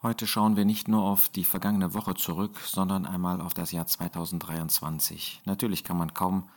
Heute 0.00 0.28
schauen 0.28 0.54
wir 0.54 0.64
nicht 0.64 0.86
nur 0.86 1.02
auf 1.02 1.28
die 1.28 1.42
vergangene 1.42 1.92
Woche 1.92 2.14
zurück, 2.14 2.60
sondern 2.64 3.04
einmal 3.04 3.40
auf 3.40 3.52
das 3.52 3.72
Jahr 3.72 3.88
2023. 3.88 5.42
Natürlich 5.44 5.82
kann 5.82 5.98
man 5.98 6.14
kaum 6.14 6.48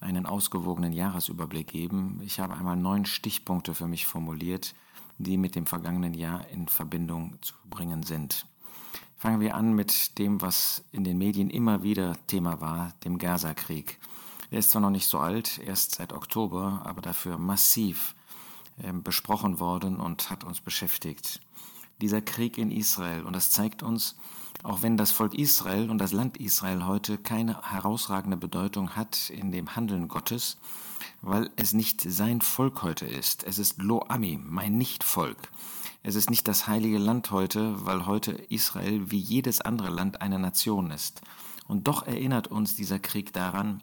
einen 0.00 0.26
ausgewogenen 0.26 0.92
Jahresüberblick 0.92 1.68
geben. 1.68 2.20
Ich 2.22 2.38
habe 2.38 2.52
einmal 2.52 2.76
neun 2.76 3.06
Stichpunkte 3.06 3.72
für 3.72 3.86
mich 3.86 4.04
formuliert, 4.06 4.74
die 5.16 5.38
mit 5.38 5.54
dem 5.54 5.64
vergangenen 5.64 6.12
Jahr 6.12 6.46
in 6.48 6.68
Verbindung 6.68 7.38
zu 7.40 7.54
bringen 7.64 8.02
sind. 8.02 8.44
Fangen 9.16 9.40
wir 9.40 9.54
an 9.54 9.72
mit 9.72 10.18
dem, 10.18 10.42
was 10.42 10.84
in 10.92 11.02
den 11.02 11.16
Medien 11.16 11.48
immer 11.48 11.82
wieder 11.82 12.18
Thema 12.26 12.60
war, 12.60 12.92
dem 13.04 13.16
Gaza-Krieg. 13.16 13.98
Der 14.50 14.58
ist 14.58 14.70
zwar 14.70 14.82
noch 14.82 14.90
nicht 14.90 15.06
so 15.06 15.18
alt, 15.18 15.58
erst 15.64 15.94
seit 15.94 16.12
Oktober, 16.12 16.82
aber 16.84 17.00
dafür 17.00 17.38
massiv 17.38 18.14
äh, 18.82 18.92
besprochen 18.92 19.60
worden 19.60 19.98
und 19.98 20.28
hat 20.28 20.44
uns 20.44 20.60
beschäftigt 20.60 21.40
dieser 22.00 22.20
Krieg 22.20 22.58
in 22.58 22.70
Israel. 22.70 23.22
Und 23.24 23.34
das 23.34 23.50
zeigt 23.50 23.82
uns, 23.82 24.16
auch 24.62 24.82
wenn 24.82 24.96
das 24.96 25.10
Volk 25.10 25.34
Israel 25.34 25.90
und 25.90 25.98
das 25.98 26.12
Land 26.12 26.36
Israel 26.36 26.86
heute 26.86 27.18
keine 27.18 27.60
herausragende 27.70 28.36
Bedeutung 28.36 28.90
hat 28.90 29.30
in 29.30 29.50
dem 29.50 29.74
Handeln 29.74 30.08
Gottes, 30.08 30.58
weil 31.20 31.50
es 31.56 31.72
nicht 31.72 32.00
sein 32.00 32.40
Volk 32.40 32.82
heute 32.82 33.06
ist. 33.06 33.44
Es 33.44 33.58
ist 33.58 33.82
Lo 33.82 34.04
Ami, 34.08 34.38
mein 34.42 34.78
Nichtvolk. 34.78 35.50
Es 36.04 36.14
ist 36.14 36.30
nicht 36.30 36.48
das 36.48 36.66
heilige 36.66 36.98
Land 36.98 37.30
heute, 37.30 37.86
weil 37.86 38.06
heute 38.06 38.32
Israel 38.32 39.10
wie 39.10 39.18
jedes 39.18 39.60
andere 39.60 39.90
Land 39.90 40.20
eine 40.20 40.38
Nation 40.38 40.90
ist. 40.90 41.22
Und 41.66 41.86
doch 41.88 42.06
erinnert 42.06 42.48
uns 42.48 42.74
dieser 42.74 42.98
Krieg 42.98 43.32
daran, 43.32 43.82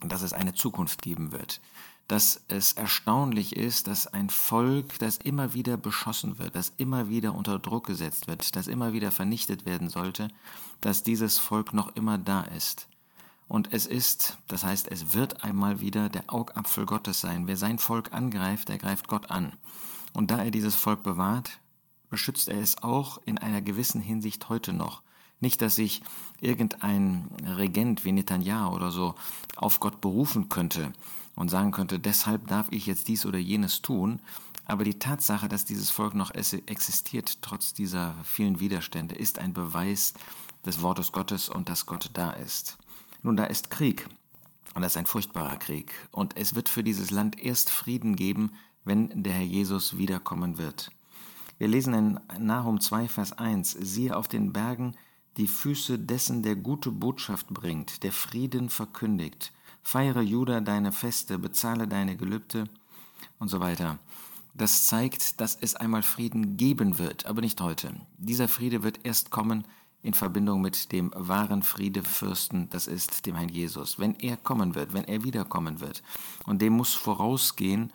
dass 0.00 0.22
es 0.22 0.32
eine 0.32 0.54
Zukunft 0.54 1.02
geben 1.02 1.32
wird 1.32 1.60
dass 2.08 2.42
es 2.48 2.74
erstaunlich 2.74 3.56
ist, 3.56 3.86
dass 3.86 4.06
ein 4.06 4.28
Volk, 4.28 4.98
das 4.98 5.16
immer 5.16 5.54
wieder 5.54 5.76
beschossen 5.76 6.38
wird, 6.38 6.54
das 6.54 6.72
immer 6.76 7.08
wieder 7.08 7.34
unter 7.34 7.58
Druck 7.58 7.86
gesetzt 7.86 8.28
wird, 8.28 8.56
das 8.56 8.66
immer 8.66 8.92
wieder 8.92 9.10
vernichtet 9.10 9.64
werden 9.64 9.88
sollte, 9.88 10.28
dass 10.80 11.02
dieses 11.02 11.38
Volk 11.38 11.72
noch 11.72 11.96
immer 11.96 12.18
da 12.18 12.42
ist. 12.42 12.88
Und 13.48 13.72
es 13.72 13.86
ist, 13.86 14.38
das 14.48 14.64
heißt, 14.64 14.88
es 14.90 15.14
wird 15.14 15.44
einmal 15.44 15.80
wieder 15.80 16.08
der 16.08 16.24
Augapfel 16.32 16.86
Gottes 16.86 17.20
sein. 17.20 17.46
Wer 17.46 17.56
sein 17.56 17.78
Volk 17.78 18.12
angreift, 18.12 18.68
der 18.68 18.78
greift 18.78 19.08
Gott 19.08 19.30
an. 19.30 19.52
Und 20.12 20.30
da 20.30 20.42
er 20.42 20.50
dieses 20.50 20.74
Volk 20.74 21.02
bewahrt, 21.02 21.58
beschützt 22.10 22.48
er 22.48 22.60
es 22.60 22.82
auch 22.82 23.20
in 23.24 23.38
einer 23.38 23.60
gewissen 23.60 24.00
Hinsicht 24.00 24.48
heute 24.48 24.72
noch. 24.72 25.02
Nicht, 25.40 25.60
dass 25.60 25.76
sich 25.76 26.02
irgendein 26.40 27.28
Regent 27.44 28.04
wie 28.04 28.12
Netanyahu 28.12 28.74
oder 28.74 28.90
so 28.90 29.14
auf 29.56 29.80
Gott 29.80 30.00
berufen 30.00 30.48
könnte 30.48 30.92
und 31.36 31.50
sagen 31.50 31.72
könnte, 31.72 31.98
deshalb 31.98 32.46
darf 32.48 32.68
ich 32.70 32.86
jetzt 32.86 33.08
dies 33.08 33.26
oder 33.26 33.38
jenes 33.38 33.82
tun. 33.82 34.20
Aber 34.66 34.84
die 34.84 34.98
Tatsache, 34.98 35.48
dass 35.48 35.64
dieses 35.64 35.90
Volk 35.90 36.14
noch 36.14 36.30
existiert, 36.32 37.42
trotz 37.42 37.74
dieser 37.74 38.14
vielen 38.24 38.60
Widerstände, 38.60 39.14
ist 39.14 39.38
ein 39.38 39.52
Beweis 39.52 40.14
des 40.64 40.80
Wortes 40.80 41.12
Gottes 41.12 41.48
und 41.48 41.68
dass 41.68 41.86
Gott 41.86 42.10
da 42.14 42.30
ist. 42.30 42.78
Nun, 43.22 43.36
da 43.36 43.44
ist 43.44 43.70
Krieg. 43.70 44.08
Und 44.74 44.82
das 44.82 44.92
ist 44.92 44.96
ein 44.96 45.06
furchtbarer 45.06 45.56
Krieg. 45.56 45.92
Und 46.10 46.36
es 46.36 46.54
wird 46.54 46.68
für 46.68 46.82
dieses 46.82 47.10
Land 47.10 47.38
erst 47.38 47.70
Frieden 47.70 48.16
geben, 48.16 48.52
wenn 48.84 49.22
der 49.22 49.34
Herr 49.34 49.44
Jesus 49.44 49.96
wiederkommen 49.96 50.58
wird. 50.58 50.90
Wir 51.58 51.68
lesen 51.68 51.94
in 51.94 52.20
Nahum 52.38 52.80
2, 52.80 53.08
Vers 53.08 53.32
1, 53.32 53.72
siehe 53.80 54.16
auf 54.16 54.28
den 54.28 54.52
Bergen 54.52 54.96
die 55.36 55.46
Füße 55.46 55.98
dessen, 55.98 56.42
der 56.42 56.56
gute 56.56 56.90
Botschaft 56.90 57.48
bringt, 57.48 58.02
der 58.02 58.12
Frieden 58.12 58.68
verkündigt, 58.70 59.52
feiere 59.84 60.22
Juda 60.22 60.60
deine 60.60 60.90
Feste, 60.90 61.38
bezahle 61.38 61.86
deine 61.86 62.16
Gelübde 62.16 62.64
und 63.38 63.48
so 63.48 63.60
weiter. 63.60 63.98
Das 64.54 64.86
zeigt, 64.86 65.40
dass 65.40 65.56
es 65.60 65.76
einmal 65.76 66.02
Frieden 66.02 66.56
geben 66.56 66.98
wird, 66.98 67.26
aber 67.26 67.40
nicht 67.40 67.60
heute. 67.60 67.94
Dieser 68.18 68.48
Friede 68.48 68.82
wird 68.82 69.00
erst 69.04 69.30
kommen 69.30 69.64
in 70.02 70.14
Verbindung 70.14 70.60
mit 70.60 70.92
dem 70.92 71.10
wahren 71.14 71.62
Friedefürsten, 71.62 72.68
das 72.70 72.86
ist 72.86 73.26
dem 73.26 73.36
Herrn 73.36 73.48
Jesus. 73.48 73.98
Wenn 73.98 74.14
er 74.20 74.36
kommen 74.36 74.74
wird, 74.74 74.92
wenn 74.92 75.04
er 75.04 75.24
wiederkommen 75.24 75.80
wird. 75.80 76.02
Und 76.44 76.60
dem 76.60 76.74
muss 76.74 76.94
vorausgehen, 76.94 77.90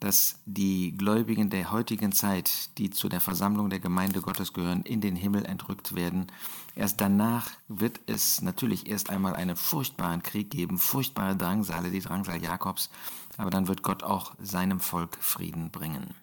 dass 0.00 0.40
die 0.46 0.96
Gläubigen 0.96 1.50
der 1.50 1.70
heutigen 1.70 2.12
Zeit, 2.12 2.76
die 2.78 2.88
zu 2.88 3.10
der 3.10 3.20
Versammlung 3.20 3.68
der 3.68 3.80
Gemeinde 3.80 4.22
Gottes 4.22 4.54
gehören, 4.54 4.82
in 4.82 5.02
den 5.02 5.14
Himmel 5.14 5.44
entrückt 5.44 5.94
werden. 5.94 6.26
Erst 6.74 7.02
danach 7.02 7.50
wird 7.68 8.00
es 8.06 8.40
natürlich 8.40 8.88
erst 8.88 9.10
einmal 9.10 9.36
einen 9.36 9.56
furchtbaren 9.56 10.22
Krieg 10.22 10.50
geben, 10.50 10.78
furchtbare 10.78 11.36
Drangsale, 11.36 11.90
die 11.90 12.00
Drangsal 12.00 12.42
Jakobs, 12.42 12.88
aber 13.36 13.50
dann 13.50 13.68
wird 13.68 13.82
Gott 13.82 14.02
auch 14.02 14.34
seinem 14.40 14.80
Volk 14.80 15.18
Frieden 15.20 15.70
bringen. 15.70 16.14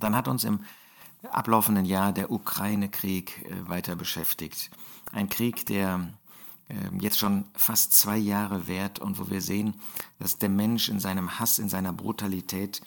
Dann 0.00 0.16
hat 0.16 0.26
uns 0.26 0.44
im 0.44 0.60
ablaufenden 1.30 1.84
Jahr 1.84 2.12
der 2.12 2.30
Ukraine-Krieg 2.30 3.44
äh, 3.44 3.68
weiter 3.68 3.96
beschäftigt. 3.96 4.70
Ein 5.12 5.28
Krieg, 5.28 5.66
der 5.66 6.08
jetzt 7.00 7.18
schon 7.18 7.44
fast 7.54 7.92
zwei 7.92 8.16
Jahre 8.16 8.66
währt 8.66 8.98
und 8.98 9.18
wo 9.18 9.30
wir 9.30 9.40
sehen, 9.40 9.74
dass 10.18 10.38
der 10.38 10.48
Mensch 10.48 10.88
in 10.88 11.00
seinem 11.00 11.38
Hass, 11.38 11.58
in 11.58 11.68
seiner 11.68 11.92
Brutalität 11.92 12.80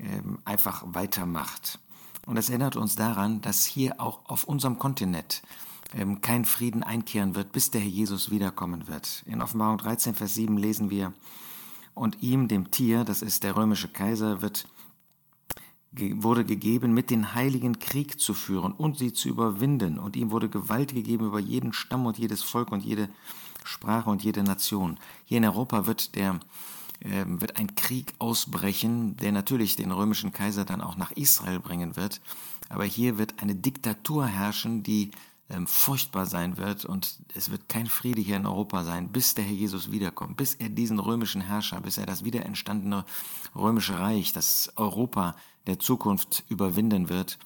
ähm, 0.00 0.38
einfach 0.44 0.82
weitermacht. 0.86 1.78
Und 2.26 2.36
das 2.36 2.48
erinnert 2.48 2.76
uns 2.76 2.96
daran, 2.96 3.40
dass 3.40 3.64
hier 3.64 4.00
auch 4.00 4.20
auf 4.26 4.44
unserem 4.44 4.78
Kontinent 4.78 5.42
ähm, 5.94 6.20
kein 6.20 6.44
Frieden 6.44 6.82
einkehren 6.82 7.34
wird, 7.34 7.52
bis 7.52 7.70
der 7.70 7.80
Herr 7.80 7.88
Jesus 7.88 8.30
wiederkommen 8.30 8.88
wird. 8.88 9.22
In 9.26 9.42
Offenbarung 9.42 9.78
13, 9.78 10.14
Vers 10.14 10.34
7 10.34 10.56
lesen 10.56 10.90
wir, 10.90 11.12
und 11.94 12.22
ihm, 12.22 12.46
dem 12.46 12.70
Tier, 12.70 13.02
das 13.04 13.22
ist 13.22 13.42
der 13.42 13.56
römische 13.56 13.88
Kaiser, 13.88 14.40
wird 14.40 14.68
wurde 16.22 16.44
gegeben, 16.44 16.92
mit 16.92 17.10
den 17.10 17.34
Heiligen 17.34 17.78
Krieg 17.78 18.20
zu 18.20 18.34
führen 18.34 18.72
und 18.72 18.98
sie 18.98 19.12
zu 19.12 19.28
überwinden. 19.28 19.98
Und 19.98 20.16
ihm 20.16 20.30
wurde 20.30 20.48
Gewalt 20.48 20.94
gegeben 20.94 21.26
über 21.26 21.40
jeden 21.40 21.72
Stamm 21.72 22.06
und 22.06 22.18
jedes 22.18 22.42
Volk 22.42 22.72
und 22.72 22.84
jede 22.84 23.08
Sprache 23.64 24.08
und 24.08 24.22
jede 24.22 24.42
Nation. 24.42 24.98
Hier 25.24 25.38
in 25.38 25.44
Europa 25.44 25.86
wird 25.86 26.14
der 26.14 26.40
äh, 27.00 27.24
wird 27.26 27.58
ein 27.58 27.76
Krieg 27.76 28.14
ausbrechen, 28.18 29.16
der 29.16 29.30
natürlich 29.30 29.76
den 29.76 29.92
römischen 29.92 30.32
Kaiser 30.32 30.64
dann 30.64 30.80
auch 30.80 30.96
nach 30.96 31.12
Israel 31.12 31.60
bringen 31.60 31.96
wird. 31.96 32.20
Aber 32.68 32.84
hier 32.84 33.18
wird 33.18 33.40
eine 33.40 33.54
Diktatur 33.54 34.26
herrschen, 34.26 34.82
die 34.82 35.12
ähm, 35.50 35.66
furchtbar 35.66 36.26
sein 36.26 36.56
wird 36.58 36.84
und 36.84 37.18
es 37.34 37.50
wird 37.50 37.68
kein 37.68 37.86
Friede 37.86 38.20
hier 38.20 38.36
in 38.36 38.46
Europa 38.46 38.84
sein, 38.84 39.08
bis 39.08 39.34
der 39.34 39.44
Herr 39.44 39.54
Jesus 39.54 39.90
wiederkommt, 39.90 40.36
bis 40.36 40.54
er 40.54 40.68
diesen 40.68 40.98
römischen 40.98 41.40
Herrscher, 41.40 41.80
bis 41.80 41.98
er 41.98 42.06
das 42.06 42.24
wieder 42.24 42.44
entstandene 42.44 43.04
römische 43.54 43.98
Reich, 43.98 44.32
das 44.32 44.72
Europa 44.76 45.36
der 45.66 45.78
Zukunft 45.78 46.44
überwinden 46.48 47.08
wird. 47.08 47.38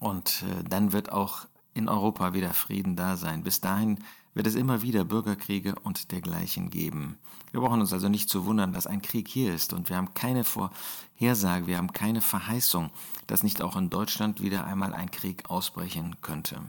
Und 0.00 0.44
äh, 0.48 0.64
dann 0.64 0.92
wird 0.92 1.12
auch 1.12 1.46
in 1.74 1.88
Europa 1.88 2.34
wieder 2.34 2.54
Frieden 2.54 2.96
da 2.96 3.16
sein. 3.16 3.42
Bis 3.42 3.60
dahin 3.60 3.98
wird 4.34 4.46
es 4.46 4.54
immer 4.54 4.82
wieder 4.82 5.04
Bürgerkriege 5.04 5.74
und 5.82 6.12
dergleichen 6.12 6.70
geben. 6.70 7.18
Wir 7.50 7.60
brauchen 7.60 7.80
uns 7.80 7.92
also 7.92 8.08
nicht 8.08 8.30
zu 8.30 8.46
wundern, 8.46 8.72
dass 8.72 8.86
ein 8.86 9.02
Krieg 9.02 9.28
hier 9.28 9.54
ist 9.54 9.74
und 9.74 9.90
wir 9.90 9.96
haben 9.96 10.14
keine 10.14 10.44
Vorhersage, 10.44 11.66
wir 11.66 11.76
haben 11.76 11.92
keine 11.92 12.22
Verheißung, 12.22 12.90
dass 13.26 13.42
nicht 13.42 13.60
auch 13.60 13.76
in 13.76 13.90
Deutschland 13.90 14.40
wieder 14.40 14.64
einmal 14.64 14.94
ein 14.94 15.10
Krieg 15.10 15.50
ausbrechen 15.50 16.16
könnte. 16.22 16.62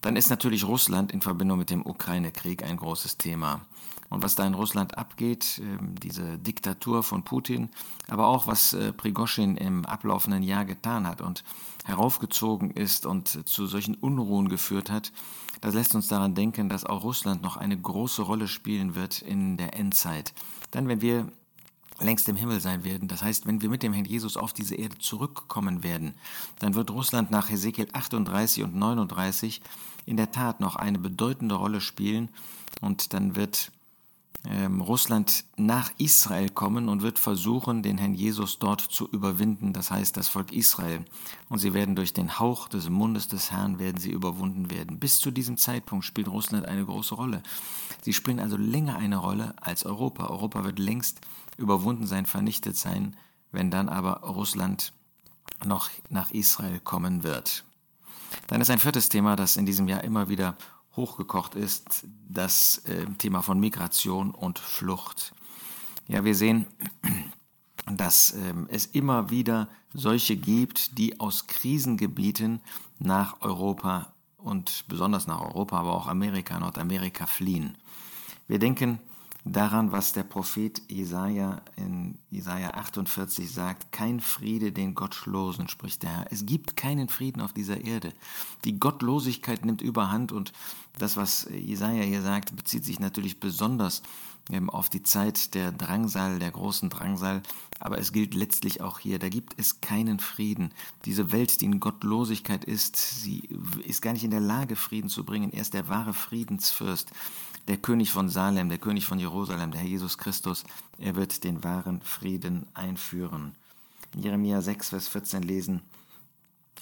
Dann 0.00 0.16
ist 0.16 0.30
natürlich 0.30 0.64
Russland 0.64 1.12
in 1.12 1.20
Verbindung 1.20 1.58
mit 1.58 1.70
dem 1.70 1.84
Ukraine-Krieg 1.84 2.62
ein 2.62 2.76
großes 2.76 3.18
Thema. 3.18 3.62
Und 4.10 4.22
was 4.22 4.36
da 4.36 4.46
in 4.46 4.54
Russland 4.54 4.96
abgeht, 4.96 5.60
ähm, 5.62 5.94
diese 6.02 6.38
Diktatur 6.38 7.02
von 7.02 7.24
Putin, 7.24 7.68
aber 8.08 8.26
auch 8.26 8.46
was 8.46 8.72
äh, 8.72 8.92
Prigoschin 8.92 9.56
im 9.56 9.84
ablaufenden 9.84 10.42
Jahr 10.42 10.64
getan 10.64 11.06
hat 11.06 11.20
und 11.20 11.44
heraufgezogen 11.84 12.70
ist 12.70 13.04
und 13.04 13.46
zu 13.48 13.66
solchen 13.66 13.94
Unruhen 13.94 14.48
geführt 14.48 14.90
hat, 14.90 15.12
das 15.60 15.74
lässt 15.74 15.94
uns 15.94 16.08
daran 16.08 16.34
denken, 16.34 16.68
dass 16.68 16.84
auch 16.84 17.02
Russland 17.02 17.42
noch 17.42 17.56
eine 17.56 17.76
große 17.76 18.22
Rolle 18.22 18.48
spielen 18.48 18.94
wird 18.94 19.20
in 19.20 19.56
der 19.56 19.74
Endzeit. 19.74 20.32
Dann, 20.70 20.88
wenn 20.88 21.02
wir 21.02 21.30
längst 22.00 22.28
im 22.28 22.36
Himmel 22.36 22.60
sein 22.60 22.84
werden. 22.84 23.08
Das 23.08 23.22
heißt, 23.22 23.46
wenn 23.46 23.60
wir 23.62 23.68
mit 23.68 23.82
dem 23.82 23.92
Herrn 23.92 24.04
Jesus 24.04 24.36
auf 24.36 24.52
diese 24.52 24.74
Erde 24.74 24.98
zurückkommen 24.98 25.82
werden, 25.82 26.14
dann 26.58 26.74
wird 26.74 26.90
Russland 26.90 27.30
nach 27.30 27.50
Hesekiel 27.50 27.88
38 27.92 28.64
und 28.64 28.74
39 28.74 29.60
in 30.06 30.16
der 30.16 30.30
Tat 30.30 30.60
noch 30.60 30.76
eine 30.76 30.98
bedeutende 30.98 31.56
Rolle 31.56 31.80
spielen 31.80 32.28
und 32.80 33.12
dann 33.12 33.36
wird 33.36 33.72
ähm, 34.46 34.80
Russland 34.80 35.44
nach 35.56 35.90
Israel 35.98 36.48
kommen 36.48 36.88
und 36.88 37.02
wird 37.02 37.18
versuchen, 37.18 37.82
den 37.82 37.98
Herrn 37.98 38.14
Jesus 38.14 38.58
dort 38.58 38.80
zu 38.80 39.08
überwinden, 39.08 39.72
das 39.72 39.90
heißt 39.90 40.16
das 40.16 40.28
Volk 40.28 40.52
Israel. 40.52 41.04
Und 41.48 41.58
sie 41.58 41.74
werden 41.74 41.96
durch 41.96 42.12
den 42.12 42.38
Hauch 42.38 42.68
des 42.68 42.88
Mundes 42.88 43.26
des 43.28 43.50
Herrn 43.50 43.78
werden 43.78 43.98
sie 43.98 44.10
überwunden 44.10 44.70
werden. 44.70 45.00
Bis 45.00 45.18
zu 45.18 45.30
diesem 45.32 45.56
Zeitpunkt 45.56 46.04
spielt 46.04 46.28
Russland 46.28 46.66
eine 46.66 46.84
große 46.84 47.16
Rolle. 47.16 47.42
Sie 48.02 48.12
spielen 48.12 48.38
also 48.38 48.56
länger 48.56 48.96
eine 48.96 49.16
Rolle 49.16 49.54
als 49.60 49.84
Europa. 49.84 50.28
Europa 50.28 50.64
wird 50.64 50.78
längst 50.78 51.20
überwunden 51.58 52.06
sein, 52.06 52.24
vernichtet 52.24 52.76
sein, 52.76 53.16
wenn 53.52 53.70
dann 53.70 53.88
aber 53.88 54.20
Russland 54.20 54.92
noch 55.64 55.90
nach 56.08 56.30
Israel 56.30 56.80
kommen 56.80 57.22
wird. 57.22 57.64
Dann 58.46 58.60
ist 58.60 58.70
ein 58.70 58.78
viertes 58.78 59.08
Thema, 59.08 59.36
das 59.36 59.56
in 59.56 59.66
diesem 59.66 59.88
Jahr 59.88 60.04
immer 60.04 60.28
wieder 60.28 60.56
hochgekocht 60.96 61.54
ist, 61.54 62.06
das 62.28 62.78
äh, 62.86 63.06
Thema 63.18 63.42
von 63.42 63.60
Migration 63.60 64.30
und 64.30 64.58
Flucht. 64.58 65.34
Ja, 66.06 66.24
wir 66.24 66.34
sehen, 66.34 66.66
dass 67.90 68.34
ähm, 68.34 68.66
es 68.70 68.86
immer 68.86 69.30
wieder 69.30 69.68
solche 69.94 70.36
gibt, 70.36 70.98
die 70.98 71.20
aus 71.20 71.46
Krisengebieten 71.46 72.60
nach 72.98 73.40
Europa 73.40 74.12
und 74.36 74.84
besonders 74.88 75.26
nach 75.26 75.40
Europa, 75.40 75.78
aber 75.78 75.94
auch 75.94 76.06
Amerika, 76.06 76.58
Nordamerika 76.58 77.26
fliehen. 77.26 77.76
Wir 78.46 78.58
denken 78.58 79.00
daran, 79.52 79.92
was 79.92 80.12
der 80.12 80.22
Prophet 80.22 80.82
Jesaja 80.88 81.60
in 81.76 82.18
Jesaja 82.30 82.70
48 82.70 83.50
sagt: 83.50 83.92
Kein 83.92 84.20
Friede 84.20 84.72
den 84.72 84.94
Gottlosen, 84.94 85.68
spricht 85.68 86.02
der 86.02 86.10
Herr. 86.10 86.26
Es 86.30 86.46
gibt 86.46 86.76
keinen 86.76 87.08
Frieden 87.08 87.40
auf 87.40 87.52
dieser 87.52 87.80
Erde. 87.80 88.12
Die 88.64 88.78
Gottlosigkeit 88.78 89.64
nimmt 89.64 89.82
überhand 89.82 90.32
und 90.32 90.52
das, 90.98 91.16
was 91.16 91.48
Jesaja 91.50 92.02
hier 92.02 92.22
sagt, 92.22 92.54
bezieht 92.56 92.84
sich 92.84 93.00
natürlich 93.00 93.40
besonders 93.40 94.02
auf 94.68 94.88
die 94.88 95.02
Zeit 95.02 95.54
der 95.54 95.72
Drangsal, 95.72 96.38
der 96.38 96.50
großen 96.50 96.88
Drangsal, 96.88 97.42
aber 97.80 97.98
es 97.98 98.12
gilt 98.12 98.34
letztlich 98.34 98.80
auch 98.80 98.98
hier, 98.98 99.18
da 99.18 99.28
gibt 99.28 99.54
es 99.58 99.80
keinen 99.80 100.18
Frieden. 100.20 100.72
Diese 101.04 101.32
Welt, 101.32 101.60
die 101.60 101.66
in 101.66 101.80
Gottlosigkeit 101.80 102.64
ist, 102.64 102.96
sie 102.96 103.48
ist 103.84 104.00
gar 104.00 104.14
nicht 104.14 104.24
in 104.24 104.30
der 104.30 104.40
Lage, 104.40 104.74
Frieden 104.74 105.10
zu 105.10 105.24
bringen. 105.24 105.52
Er 105.52 105.60
ist 105.60 105.74
der 105.74 105.88
wahre 105.88 106.14
Friedensfürst, 106.14 107.10
der 107.68 107.76
König 107.76 108.10
von 108.10 108.28
Salem, 108.28 108.68
der 108.68 108.78
König 108.78 109.06
von 109.06 109.18
Jerusalem, 109.18 109.70
der 109.70 109.82
Herr 109.82 109.88
Jesus 109.88 110.18
Christus. 110.18 110.64
Er 110.98 111.14
wird 111.14 111.44
den 111.44 111.62
wahren 111.62 112.00
Frieden 112.00 112.66
einführen. 112.74 113.54
In 114.14 114.22
Jeremia 114.22 114.62
6, 114.62 114.88
Vers 114.88 115.08
14 115.08 115.42
lesen, 115.42 115.82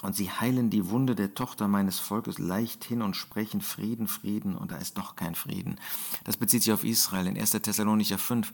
und 0.02 0.14
sie 0.14 0.30
heilen 0.30 0.70
die 0.70 0.90
Wunde 0.90 1.14
der 1.14 1.34
Tochter 1.34 1.68
meines 1.68 1.98
Volkes 1.98 2.38
leicht 2.38 2.84
hin 2.84 3.00
und 3.00 3.16
sprechen 3.16 3.62
Frieden, 3.62 4.08
Frieden, 4.08 4.54
und 4.54 4.70
da 4.70 4.76
ist 4.76 4.98
doch 4.98 5.16
kein 5.16 5.34
Frieden. 5.34 5.76
Das 6.24 6.36
bezieht 6.36 6.62
sich 6.62 6.72
auf 6.72 6.84
Israel. 6.84 7.26
In 7.26 7.38
1. 7.38 7.52
Thessalonicher 7.52 8.18
5 8.18 8.52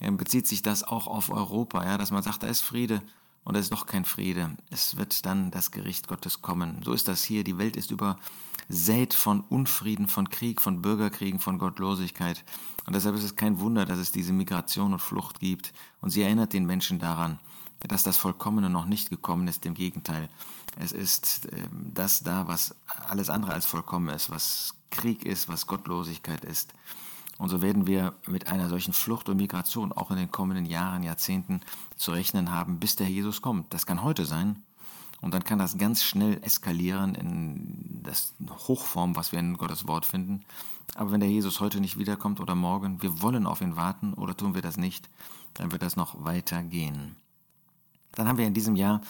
äh, 0.00 0.10
bezieht 0.10 0.46
sich 0.46 0.62
das 0.62 0.84
auch 0.84 1.06
auf 1.06 1.30
Europa, 1.30 1.84
ja, 1.84 1.96
dass 1.96 2.10
man 2.10 2.22
sagt, 2.22 2.42
da 2.42 2.46
ist 2.46 2.60
Friede 2.60 3.00
und 3.44 3.54
da 3.54 3.60
ist 3.60 3.72
doch 3.72 3.86
kein 3.86 4.04
Friede. 4.04 4.56
Es 4.70 4.96
wird 4.96 5.26
dann 5.26 5.50
das 5.50 5.70
Gericht 5.70 6.06
Gottes 6.06 6.42
kommen. 6.42 6.80
So 6.84 6.92
ist 6.92 7.08
das 7.08 7.24
hier. 7.24 7.42
Die 7.42 7.58
Welt 7.58 7.76
ist 7.76 7.90
übersät 7.90 9.14
von 9.14 9.40
Unfrieden, 9.40 10.06
von 10.06 10.30
Krieg, 10.30 10.60
von 10.60 10.80
Bürgerkriegen, 10.80 11.40
von 11.40 11.58
Gottlosigkeit. 11.58 12.44
Und 12.86 12.94
deshalb 12.94 13.16
ist 13.16 13.24
es 13.24 13.36
kein 13.36 13.58
Wunder, 13.58 13.84
dass 13.84 13.98
es 13.98 14.12
diese 14.12 14.32
Migration 14.32 14.92
und 14.92 15.00
Flucht 15.00 15.40
gibt. 15.40 15.72
Und 16.00 16.10
sie 16.10 16.22
erinnert 16.22 16.52
den 16.52 16.66
Menschen 16.66 17.00
daran, 17.00 17.40
dass 17.80 18.04
das 18.04 18.16
Vollkommene 18.16 18.70
noch 18.70 18.86
nicht 18.86 19.10
gekommen 19.10 19.48
ist. 19.48 19.66
Im 19.66 19.74
Gegenteil, 19.74 20.28
es 20.78 20.92
ist 20.92 21.48
ähm, 21.52 21.90
das 21.92 22.22
da, 22.22 22.46
was 22.46 22.76
alles 23.08 23.28
andere 23.28 23.52
als 23.52 23.66
vollkommen 23.66 24.08
ist, 24.10 24.30
was 24.30 24.74
Krieg 24.90 25.24
ist, 25.24 25.48
was 25.48 25.66
Gottlosigkeit 25.66 26.44
ist. 26.44 26.72
Und 27.38 27.48
so 27.48 27.62
werden 27.62 27.86
wir 27.86 28.14
mit 28.26 28.46
einer 28.46 28.68
solchen 28.68 28.92
Flucht 28.92 29.28
und 29.28 29.36
Migration 29.36 29.92
auch 29.92 30.10
in 30.10 30.16
den 30.16 30.30
kommenden 30.30 30.66
Jahren, 30.66 31.02
Jahrzehnten 31.02 31.60
zu 31.96 32.12
rechnen 32.12 32.52
haben, 32.52 32.78
bis 32.78 32.96
der 32.96 33.08
Jesus 33.08 33.42
kommt. 33.42 33.72
Das 33.72 33.86
kann 33.86 34.02
heute 34.02 34.26
sein. 34.26 34.62
Und 35.20 35.34
dann 35.34 35.44
kann 35.44 35.58
das 35.58 35.78
ganz 35.78 36.02
schnell 36.02 36.42
eskalieren 36.42 37.14
in 37.14 38.02
das 38.02 38.34
Hochform, 38.66 39.14
was 39.14 39.30
wir 39.30 39.38
in 39.38 39.56
Gottes 39.56 39.86
Wort 39.86 40.04
finden. 40.04 40.44
Aber 40.94 41.12
wenn 41.12 41.20
der 41.20 41.30
Jesus 41.30 41.60
heute 41.60 41.80
nicht 41.80 41.98
wiederkommt 41.98 42.40
oder 42.40 42.56
morgen, 42.56 43.02
wir 43.02 43.22
wollen 43.22 43.46
auf 43.46 43.60
ihn 43.60 43.76
warten 43.76 44.14
oder 44.14 44.36
tun 44.36 44.54
wir 44.54 44.62
das 44.62 44.76
nicht, 44.76 45.08
dann 45.54 45.70
wird 45.70 45.82
das 45.82 45.96
noch 45.96 46.24
weiter 46.24 46.62
gehen. 46.62 47.16
Dann 48.12 48.28
haben 48.28 48.38
wir 48.38 48.46
in 48.46 48.54
diesem 48.54 48.76
Jahr 48.76 49.00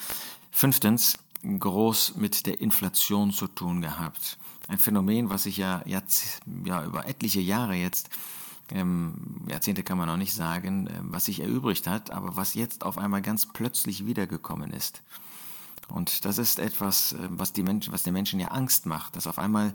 fünftens 0.51 1.19
groß 1.43 2.17
mit 2.17 2.47
der 2.47 2.61
Inflation 2.61 3.33
zu 3.33 3.49
tun 3.49 3.81
gehabt. 3.81 4.39
Ein 4.69 4.79
Phänomen, 4.79 5.31
was 5.31 5.45
sich 5.45 5.57
ja, 5.57 5.83
jetzt, 5.87 6.41
ja 6.65 6.85
über 6.85 7.07
etliche 7.07 7.41
Jahre 7.41 7.75
jetzt, 7.75 8.11
ähm, 8.71 9.15
Jahrzehnte 9.49 9.83
kann 9.83 9.99
man 9.99 10.09
noch 10.09 10.17
nicht 10.17 10.33
sagen, 10.33 10.87
äh, 10.87 10.93
was 11.03 11.27
sich 11.27 11.41
erübrigt 11.41 11.87
hat, 11.87 12.11
aber 12.11 12.37
was 12.37 12.55
jetzt 12.55 12.85
auf 12.85 12.97
einmal 12.97 13.23
ganz 13.23 13.47
plötzlich 13.47 14.07
wiedergekommen 14.07 14.73
ist. 14.73 15.03
Und 15.89 16.25
das 16.25 16.39
ist 16.39 16.59
etwas, 16.59 17.13
äh, 17.13 17.29
was, 17.31 17.53
die 17.53 17.63
Menschen, 17.63 17.93
was 17.93 18.03
den 18.03 18.15
Menschen 18.15 18.41
ja 18.41 18.49
Angst 18.49 18.87
macht, 18.87 19.17
dass 19.17 19.27
auf 19.27 19.39
einmal 19.39 19.75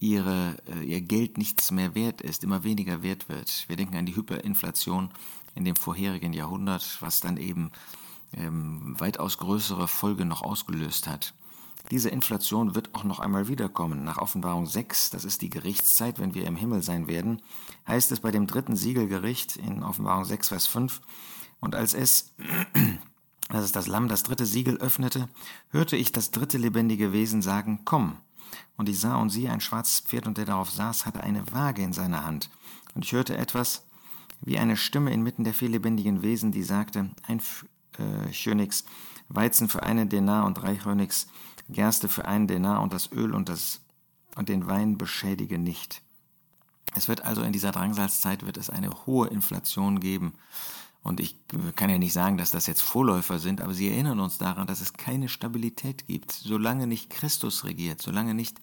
ihre, 0.00 0.56
äh, 0.66 0.84
ihr 0.84 1.00
Geld 1.00 1.38
nichts 1.38 1.70
mehr 1.70 1.94
wert 1.94 2.20
ist, 2.20 2.42
immer 2.42 2.64
weniger 2.64 3.02
wert 3.02 3.28
wird. 3.28 3.64
Wir 3.68 3.76
denken 3.76 3.96
an 3.96 4.06
die 4.06 4.16
Hyperinflation 4.16 5.10
in 5.54 5.64
dem 5.64 5.76
vorherigen 5.76 6.32
Jahrhundert, 6.32 6.98
was 7.00 7.20
dann 7.20 7.36
eben 7.36 7.70
ähm, 8.34 8.98
weitaus 8.98 9.38
größere 9.38 9.86
Folge 9.86 10.24
noch 10.24 10.42
ausgelöst 10.42 11.06
hat. 11.06 11.34
Diese 11.90 12.08
Inflation 12.08 12.74
wird 12.74 12.94
auch 12.94 13.04
noch 13.04 13.18
einmal 13.20 13.48
wiederkommen. 13.48 14.04
Nach 14.04 14.18
Offenbarung 14.18 14.66
6, 14.66 15.10
das 15.10 15.24
ist 15.24 15.42
die 15.42 15.50
Gerichtszeit, 15.50 16.18
wenn 16.18 16.34
wir 16.34 16.46
im 16.46 16.56
Himmel 16.56 16.82
sein 16.82 17.06
werden, 17.08 17.42
heißt 17.86 18.12
es 18.12 18.20
bei 18.20 18.30
dem 18.30 18.46
dritten 18.46 18.76
Siegelgericht 18.76 19.56
in 19.56 19.82
Offenbarung 19.82 20.24
6, 20.24 20.48
Vers 20.48 20.66
5, 20.66 21.00
und 21.60 21.74
als 21.74 21.94
es, 21.94 22.34
das 23.48 23.64
ist 23.64 23.76
das 23.76 23.86
Lamm, 23.86 24.08
das 24.08 24.22
dritte 24.22 24.46
Siegel 24.46 24.78
öffnete, 24.78 25.28
hörte 25.70 25.96
ich 25.96 26.12
das 26.12 26.30
dritte 26.30 26.58
lebendige 26.58 27.12
Wesen 27.12 27.40
sagen, 27.40 27.80
komm. 27.84 28.16
Und 28.76 28.88
ich 28.88 28.98
sah 28.98 29.16
und 29.16 29.30
siehe, 29.30 29.50
ein 29.50 29.60
schwarzes 29.60 30.00
Pferd, 30.00 30.26
und 30.26 30.38
der 30.38 30.44
darauf 30.44 30.70
saß, 30.70 31.06
hatte 31.06 31.22
eine 31.22 31.50
Waage 31.52 31.82
in 31.82 31.92
seiner 31.92 32.24
Hand. 32.24 32.50
Und 32.94 33.04
ich 33.04 33.12
hörte 33.12 33.36
etwas 33.36 33.86
wie 34.40 34.58
eine 34.58 34.76
Stimme 34.76 35.12
inmitten 35.12 35.44
der 35.44 35.54
vier 35.54 35.68
lebendigen 35.68 36.22
Wesen, 36.22 36.52
die 36.52 36.64
sagte, 36.64 37.10
ein 37.26 37.40
äh, 37.98 38.32
Schönix 38.32 38.84
Weizen 39.28 39.68
für 39.68 39.82
einen 39.82 40.08
Denar 40.08 40.46
und 40.46 40.54
drei 40.54 40.76
Chönix 40.76 41.26
Gerste 41.72 42.08
für 42.08 42.24
einen 42.26 42.46
Denar 42.46 42.82
und 42.82 42.92
das 42.92 43.10
Öl 43.12 43.34
und, 43.34 43.48
das, 43.48 43.80
und 44.36 44.48
den 44.48 44.66
Wein 44.66 44.98
beschädige 44.98 45.58
nicht. 45.58 46.02
Es 46.94 47.08
wird 47.08 47.24
also 47.24 47.42
in 47.42 47.52
dieser 47.52 47.72
Drangsalzzeit 47.72 48.44
wird 48.44 48.56
es 48.56 48.70
eine 48.70 49.06
hohe 49.06 49.28
Inflation 49.28 50.00
geben. 50.00 50.34
Und 51.02 51.18
ich 51.18 51.36
kann 51.74 51.90
ja 51.90 51.98
nicht 51.98 52.12
sagen, 52.12 52.36
dass 52.36 52.52
das 52.52 52.66
jetzt 52.66 52.82
Vorläufer 52.82 53.40
sind, 53.40 53.60
aber 53.60 53.74
sie 53.74 53.88
erinnern 53.88 54.20
uns 54.20 54.38
daran, 54.38 54.68
dass 54.68 54.80
es 54.80 54.92
keine 54.92 55.28
Stabilität 55.28 56.06
gibt. 56.06 56.30
Solange 56.30 56.86
nicht 56.86 57.10
Christus 57.10 57.64
regiert, 57.64 58.00
solange 58.00 58.34
nicht 58.34 58.60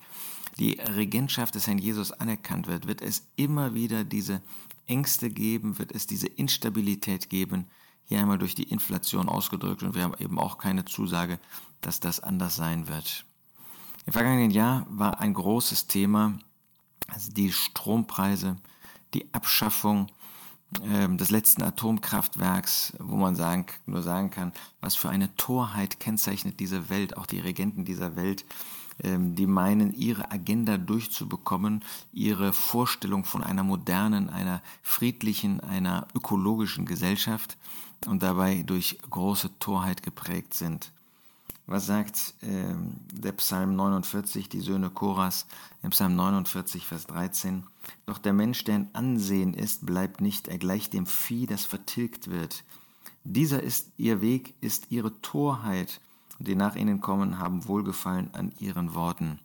die 0.58 0.80
Regentschaft 0.80 1.56
des 1.56 1.68
Herrn 1.68 1.78
Jesus 1.78 2.12
anerkannt 2.12 2.68
wird, 2.68 2.88
wird 2.88 3.02
es 3.02 3.24
immer 3.36 3.74
wieder 3.74 4.06
diese 4.06 4.42
Ängste 4.88 5.30
geben, 5.30 5.80
wird 5.80 5.92
es 5.92 6.08
diese 6.08 6.28
Instabilität 6.28 7.30
geben, 7.30 7.68
hier 8.10 8.20
einmal 8.20 8.38
durch 8.38 8.56
die 8.56 8.64
Inflation 8.64 9.30
ausgedrückt 9.30 9.84
und 9.84 9.96
wir 9.96 10.04
haben 10.04 10.16
eben 10.20 10.38
auch 10.38 10.58
keine 10.58 10.84
Zusage, 10.84 11.40
dass 11.80 12.02
das 12.02 12.20
anders 12.20 12.58
sein 12.58 12.90
wird. 12.90 13.24
Im 14.06 14.12
vergangenen 14.14 14.52
Jahr 14.52 14.86
war 14.90 15.22
ein 15.22 15.34
großes 15.34 15.88
Thema 15.88 16.34
also 17.14 17.32
die 17.32 17.52
Strompreise, 17.52 18.58
die 19.14 19.34
Abschaffung 19.34 20.08
äh, 20.84 21.08
des 21.16 21.30
letzten 21.30 21.64
Atomkraftwerks, 21.64 22.94
wo 23.00 23.16
man 23.16 23.36
sagen, 23.36 23.66
nur 23.86 24.02
sagen 24.02 24.30
kann, 24.30 24.54
was 24.82 24.96
für 24.96 25.10
eine 25.10 25.36
Torheit 25.36 26.00
kennzeichnet 26.00 26.60
diese 26.60 26.90
Welt, 26.90 27.18
auch 27.18 27.26
die 27.26 27.40
Regenten 27.40 27.86
dieser 27.86 28.16
Welt, 28.16 28.46
ähm, 28.46 28.50
die 29.04 29.48
meinen, 29.48 29.94
ihre 29.94 30.32
Agenda 30.32 30.78
durchzubekommen, 30.78 31.84
ihre 32.12 32.54
Vorstellung 32.54 33.26
von 33.26 33.44
einer 33.44 33.64
modernen, 33.64 34.30
einer 34.30 34.62
friedlichen, 34.82 35.60
einer 35.62 36.08
ökologischen 36.16 36.86
Gesellschaft 36.86 37.58
und 38.08 38.24
dabei 38.24 38.64
durch 38.64 39.00
große 39.10 39.58
Torheit 39.60 40.04
geprägt 40.04 40.54
sind. 40.54 40.92
Was 41.72 41.86
sagt 41.86 42.34
äh, 42.42 42.74
der 43.14 43.32
Psalm 43.34 43.76
49, 43.76 44.50
die 44.50 44.60
Söhne 44.60 44.90
Koras, 44.90 45.46
im 45.84 45.92
Psalm 45.92 46.16
49, 46.16 46.84
Vers 46.84 47.06
13? 47.06 47.64
Doch 48.08 48.18
der 48.18 48.34
Mensch, 48.34 48.64
der 48.64 48.78
in 48.78 48.88
Ansehen 48.94 49.54
ist, 49.54 49.86
bleibt 49.86 50.20
nicht, 50.20 50.48
er 50.48 50.58
gleicht 50.58 50.94
dem 50.94 51.06
Vieh, 51.06 51.46
das 51.46 51.66
vertilgt 51.66 52.32
wird. 52.32 52.64
Dieser 53.24 53.62
ist 53.62 53.92
ihr 53.98 54.20
Weg, 54.20 54.56
ist 54.62 54.88
ihre 54.90 55.22
Torheit, 55.22 56.02
und 56.40 56.48
die 56.48 56.56
nach 56.56 56.76
ihnen 56.76 57.02
kommen, 57.02 57.40
haben 57.40 57.68
Wohlgefallen 57.68 58.34
an 58.34 58.52
ihren 58.60 58.96
Worten. 58.96 59.40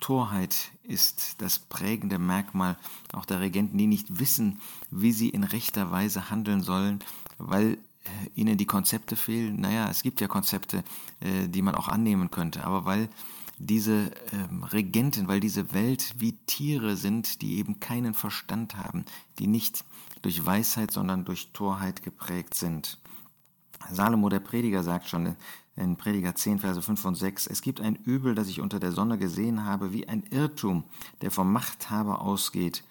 Torheit 0.00 0.72
ist 0.82 1.40
das 1.40 1.58
prägende 1.58 2.18
Merkmal 2.18 2.76
auch 3.12 3.24
der 3.24 3.40
Regenten, 3.40 3.78
die 3.78 3.86
nicht 3.86 4.18
wissen, 4.18 4.60
wie 4.90 5.12
sie 5.12 5.30
in 5.30 5.44
rechter 5.44 5.90
Weise 5.90 6.30
handeln 6.30 6.62
sollen, 6.62 6.98
weil 7.38 7.78
äh, 8.04 8.08
ihnen 8.34 8.58
die 8.58 8.66
Konzepte 8.66 9.16
fehlen. 9.16 9.60
Naja, 9.60 9.88
es 9.88 10.02
gibt 10.02 10.20
ja 10.20 10.28
Konzepte, 10.28 10.84
äh, 11.20 11.48
die 11.48 11.62
man 11.62 11.74
auch 11.74 11.88
annehmen 11.88 12.30
könnte, 12.30 12.64
aber 12.64 12.84
weil 12.84 13.08
diese 13.58 14.10
ähm, 14.32 14.64
Regenten, 14.64 15.28
weil 15.28 15.40
diese 15.40 15.72
Welt 15.72 16.14
wie 16.18 16.32
Tiere 16.32 16.96
sind, 16.96 17.40
die 17.40 17.56
eben 17.56 17.80
keinen 17.80 18.12
Verstand 18.12 18.76
haben, 18.76 19.04
die 19.38 19.46
nicht 19.46 19.84
durch 20.22 20.44
Weisheit, 20.44 20.90
sondern 20.90 21.24
durch 21.24 21.52
Torheit 21.52 22.02
geprägt 22.02 22.54
sind. 22.54 22.98
Salomo, 23.90 24.28
der 24.28 24.40
Prediger, 24.40 24.82
sagt 24.82 25.08
schon 25.08 25.36
in 25.76 25.96
Prediger 25.96 26.34
10, 26.34 26.60
Verse 26.60 26.80
5 26.80 27.04
und 27.04 27.14
6, 27.16 27.46
es 27.46 27.60
gibt 27.60 27.80
ein 27.80 27.96
Übel, 27.96 28.34
das 28.34 28.48
ich 28.48 28.60
unter 28.60 28.78
der 28.78 28.92
Sonne 28.92 29.18
gesehen 29.18 29.64
habe, 29.64 29.92
wie 29.92 30.08
ein 30.08 30.22
Irrtum, 30.30 30.84
der 31.20 31.30
vom 31.30 31.52
Machthaber 31.52 32.20
ausgeht. 32.20 32.84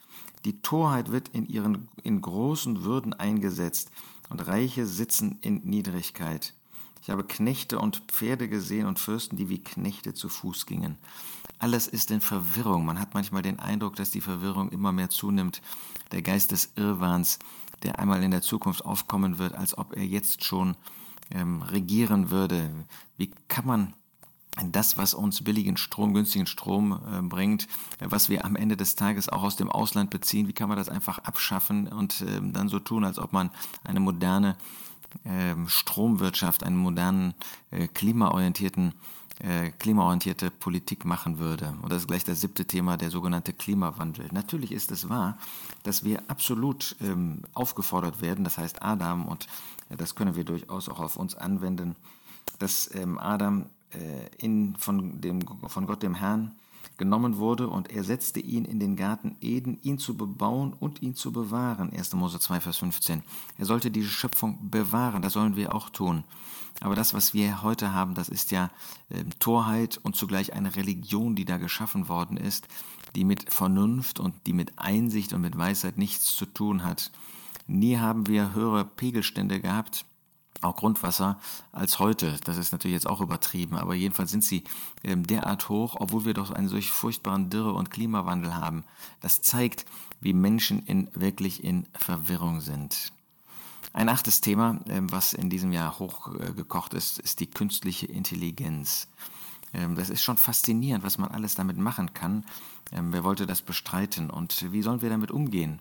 Die 0.45 0.61
Torheit 0.61 1.11
wird 1.11 1.29
in 1.29 1.47
ihren 1.47 1.87
in 2.03 2.21
großen 2.21 2.83
Würden 2.83 3.13
eingesetzt 3.13 3.91
und 4.29 4.45
Reiche 4.45 4.85
sitzen 4.85 5.37
in 5.41 5.61
Niedrigkeit. 5.63 6.53
Ich 7.01 7.09
habe 7.09 7.23
Knechte 7.23 7.79
und 7.79 7.97
Pferde 8.07 8.47
gesehen 8.47 8.85
und 8.87 8.99
Fürsten, 8.99 9.37
die 9.37 9.49
wie 9.49 9.59
Knechte 9.59 10.13
zu 10.13 10.29
Fuß 10.29 10.65
gingen. 10.65 10.97
Alles 11.59 11.87
ist 11.87 12.11
in 12.11 12.21
Verwirrung. 12.21 12.85
Man 12.85 12.99
hat 12.99 13.13
manchmal 13.13 13.41
den 13.41 13.59
Eindruck, 13.59 13.95
dass 13.95 14.11
die 14.11 14.21
Verwirrung 14.21 14.69
immer 14.69 14.91
mehr 14.91 15.09
zunimmt. 15.09 15.61
Der 16.11 16.21
Geist 16.21 16.51
des 16.51 16.71
Irrwahns, 16.75 17.39
der 17.83 17.99
einmal 17.99 18.23
in 18.23 18.31
der 18.31 18.41
Zukunft 18.41 18.85
aufkommen 18.85 19.37
wird, 19.37 19.53
als 19.53 19.77
ob 19.77 19.95
er 19.95 20.05
jetzt 20.05 20.43
schon 20.43 20.75
ähm, 21.33 21.61
regieren 21.61 22.29
würde. 22.29 22.69
Wie 23.17 23.31
kann 23.47 23.65
man 23.65 23.93
das, 24.71 24.97
was 24.97 25.13
uns 25.13 25.43
billigen 25.43 25.77
Strom, 25.77 26.13
günstigen 26.13 26.45
Strom 26.45 26.91
äh, 26.91 27.21
bringt, 27.21 27.67
äh, 27.99 28.05
was 28.09 28.29
wir 28.29 28.45
am 28.45 28.55
Ende 28.55 28.77
des 28.77 28.95
Tages 28.95 29.29
auch 29.29 29.43
aus 29.43 29.55
dem 29.55 29.69
Ausland 29.69 30.09
beziehen, 30.09 30.47
wie 30.47 30.53
kann 30.53 30.69
man 30.69 30.77
das 30.77 30.89
einfach 30.89 31.19
abschaffen 31.19 31.87
und 31.87 32.21
äh, 32.21 32.39
dann 32.41 32.69
so 32.69 32.79
tun, 32.79 33.03
als 33.03 33.17
ob 33.17 33.33
man 33.33 33.49
eine 33.83 33.99
moderne 33.99 34.55
ähm, 35.25 35.67
Stromwirtschaft, 35.67 36.63
einen 36.63 36.77
modernen, 36.77 37.33
äh, 37.71 37.87
klimaorientierten 37.87 38.93
äh, 39.39 39.71
klimaorientierte 39.71 40.51
Politik 40.51 41.05
machen 41.05 41.39
würde. 41.39 41.73
Und 41.81 41.91
das 41.91 42.03
ist 42.03 42.07
gleich 42.07 42.23
das 42.23 42.41
siebte 42.41 42.65
Thema, 42.65 42.97
der 42.97 43.09
sogenannte 43.09 43.51
Klimawandel. 43.51 44.27
Natürlich 44.31 44.71
ist 44.71 44.91
es 44.91 45.09
wahr, 45.09 45.37
dass 45.81 46.03
wir 46.03 46.23
absolut 46.27 46.95
ähm, 47.01 47.41
aufgefordert 47.53 48.21
werden, 48.21 48.43
das 48.43 48.57
heißt 48.57 48.83
Adam, 48.83 49.25
und 49.25 49.45
äh, 49.45 49.47
das 49.97 50.15
können 50.15 50.35
wir 50.35 50.43
durchaus 50.43 50.89
auch 50.89 50.99
auf 50.99 51.17
uns 51.17 51.35
anwenden, 51.35 51.95
dass 52.59 52.93
ähm, 52.93 53.17
Adam 53.19 53.65
äh, 53.91 54.27
in, 54.37 54.75
von, 54.75 55.21
dem, 55.21 55.41
von 55.67 55.87
Gott 55.87 56.03
dem 56.03 56.15
Herrn 56.15 56.51
genommen 56.97 57.37
wurde 57.37 57.67
und 57.67 57.91
er 57.91 58.03
setzte 58.03 58.39
ihn 58.39 58.65
in 58.65 58.79
den 58.79 58.95
Garten 58.95 59.35
Eden, 59.41 59.79
ihn 59.81 59.97
zu 59.97 60.15
bebauen 60.15 60.73
und 60.73 61.01
ihn 61.01 61.15
zu 61.15 61.31
bewahren. 61.31 61.91
1. 61.91 62.13
Mose 62.13 62.39
2, 62.39 62.61
Vers 62.61 62.77
15. 62.77 63.23
Er 63.57 63.65
sollte 63.65 63.89
diese 63.89 64.09
Schöpfung 64.09 64.69
bewahren, 64.69 65.21
das 65.21 65.33
sollen 65.33 65.55
wir 65.55 65.73
auch 65.73 65.89
tun. 65.89 66.23
Aber 66.81 66.95
das, 66.95 67.13
was 67.13 67.33
wir 67.33 67.61
heute 67.63 67.93
haben, 67.93 68.13
das 68.13 68.29
ist 68.29 68.51
ja 68.51 68.69
äh, 69.09 69.23
Torheit 69.39 69.99
und 70.03 70.15
zugleich 70.15 70.53
eine 70.53 70.75
Religion, 70.75 71.35
die 71.35 71.45
da 71.45 71.57
geschaffen 71.57 72.09
worden 72.09 72.37
ist, 72.37 72.67
die 73.15 73.25
mit 73.25 73.51
Vernunft 73.51 74.19
und 74.19 74.35
die 74.47 74.53
mit 74.53 74.77
Einsicht 74.77 75.33
und 75.33 75.41
mit 75.41 75.57
Weisheit 75.57 75.97
nichts 75.97 76.35
zu 76.35 76.45
tun 76.45 76.83
hat. 76.83 77.11
Nie 77.67 77.97
haben 77.97 78.27
wir 78.27 78.53
höhere 78.53 78.85
Pegelstände 78.85 79.59
gehabt 79.59 80.05
auch 80.63 80.75
Grundwasser 80.75 81.39
als 81.71 81.99
heute. 81.99 82.39
Das 82.43 82.57
ist 82.57 82.71
natürlich 82.71 82.95
jetzt 82.95 83.07
auch 83.07 83.21
übertrieben, 83.21 83.75
aber 83.75 83.93
jedenfalls 83.93 84.31
sind 84.31 84.43
sie 84.43 84.63
ähm, 85.03 85.25
derart 85.25 85.69
hoch, 85.69 85.97
obwohl 85.99 86.25
wir 86.25 86.33
doch 86.33 86.51
einen 86.51 86.69
solch 86.69 86.91
furchtbaren 86.91 87.49
Dürre- 87.49 87.73
und 87.73 87.91
Klimawandel 87.91 88.55
haben. 88.55 88.83
Das 89.21 89.41
zeigt, 89.41 89.85
wie 90.21 90.33
Menschen 90.33 90.85
in, 90.85 91.09
wirklich 91.13 91.63
in 91.63 91.85
Verwirrung 91.93 92.61
sind. 92.61 93.11
Ein 93.91 94.09
achtes 94.09 94.41
Thema, 94.41 94.79
ähm, 94.87 95.11
was 95.11 95.33
in 95.33 95.49
diesem 95.49 95.71
Jahr 95.71 95.99
hochgekocht 95.99 96.93
ist, 96.93 97.19
ist 97.19 97.39
die 97.39 97.47
künstliche 97.47 98.07
Intelligenz. 98.07 99.07
Ähm, 99.73 99.95
das 99.95 100.09
ist 100.09 100.23
schon 100.23 100.37
faszinierend, 100.37 101.03
was 101.03 101.17
man 101.17 101.29
alles 101.29 101.55
damit 101.55 101.77
machen 101.77 102.13
kann. 102.13 102.45
Wer 102.91 103.23
wollte 103.23 103.47
das 103.47 103.63
bestreiten 103.63 104.29
und 104.29 104.71
wie 104.71 104.83
sollen 104.83 105.01
wir 105.01 105.09
damit 105.09 105.31
umgehen? 105.31 105.79